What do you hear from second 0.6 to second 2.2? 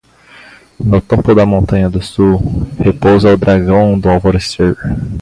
No topo da montanha do